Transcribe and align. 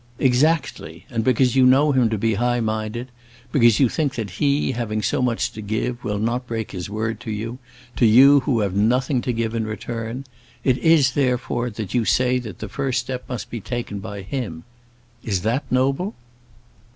"Exactly; 0.17 1.05
and 1.11 1.23
because 1.23 1.55
you 1.55 1.63
know 1.63 1.91
him 1.91 2.09
to 2.09 2.17
be 2.17 2.33
high 2.33 2.59
minded, 2.59 3.09
because 3.51 3.79
you 3.79 3.87
think 3.87 4.15
that 4.15 4.31
he, 4.31 4.71
having 4.71 5.03
so 5.03 5.21
much 5.21 5.51
to 5.51 5.61
give, 5.61 6.03
will 6.03 6.17
not 6.17 6.47
break 6.47 6.71
his 6.71 6.89
word 6.89 7.19
to 7.19 7.29
you 7.29 7.59
to 7.97 8.07
you 8.07 8.39
who 8.39 8.61
have 8.61 8.73
nothing 8.73 9.21
to 9.21 9.31
give 9.31 9.53
in 9.53 9.63
return 9.67 10.25
it 10.63 10.79
is, 10.79 11.11
therefore, 11.11 11.69
that 11.69 11.93
you 11.93 12.03
say 12.03 12.39
that 12.39 12.57
the 12.57 12.67
first 12.67 12.99
step 12.99 13.23
must 13.29 13.51
be 13.51 13.61
taken 13.61 13.99
by 13.99 14.23
him. 14.23 14.63
Is 15.23 15.41
that 15.43 15.65
noble?" 15.71 16.15